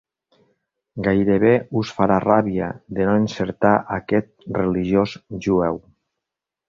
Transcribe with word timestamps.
Gairebé 1.07 1.51
us 1.81 1.91
farà 1.97 2.17
ràbia 2.25 2.69
de 3.01 3.07
no 3.09 3.13
encertar 3.25 3.75
aquest 3.99 4.51
religiós 4.59 5.15
jueu. 5.49 5.83